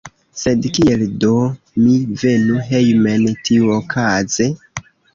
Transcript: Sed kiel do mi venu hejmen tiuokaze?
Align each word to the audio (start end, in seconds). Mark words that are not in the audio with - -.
Sed 0.43 0.63
kiel 0.77 1.03
do 1.25 1.35
mi 1.83 1.99
venu 2.23 2.65
hejmen 2.73 3.31
tiuokaze? 3.47 4.53